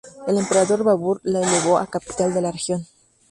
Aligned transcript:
El 0.25 0.39
emperador 0.39 0.83
Babur 0.83 1.21
la 1.23 1.41
elevó 1.43 1.77
a 1.77 1.85
capital 1.85 2.33
de 2.33 2.41
la 2.41 2.51
región. 2.51 2.87